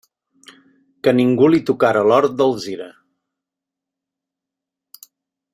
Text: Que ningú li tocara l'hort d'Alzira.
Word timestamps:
Que 1.07 1.13
ningú 1.17 1.49
li 1.53 1.59
tocara 1.67 2.03
l'hort 2.09 2.35
d'Alzira. 2.39 2.89